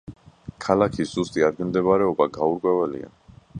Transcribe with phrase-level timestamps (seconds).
[0.67, 3.15] ქალაქის ზუსტი ადგილმდებარეობა გაურკვეველია.